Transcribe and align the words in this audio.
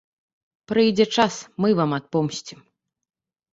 Прыйдзе 0.71 1.05
час, 1.17 1.37
мы 1.65 1.69
вам 1.81 1.91
адпомсцім. 2.01 2.59